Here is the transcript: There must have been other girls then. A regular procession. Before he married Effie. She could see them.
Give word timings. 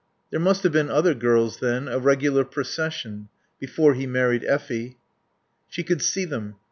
There 0.31 0.39
must 0.39 0.63
have 0.63 0.71
been 0.71 0.89
other 0.89 1.13
girls 1.13 1.59
then. 1.59 1.87
A 1.87 1.99
regular 1.99 2.43
procession. 2.43 3.29
Before 3.59 3.93
he 3.93 4.07
married 4.07 4.43
Effie. 4.45 4.97
She 5.67 5.83
could 5.83 6.01
see 6.01 6.25
them. 6.25 6.55